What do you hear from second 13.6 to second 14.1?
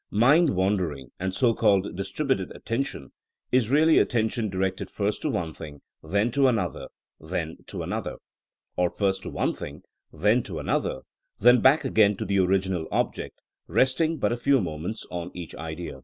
rest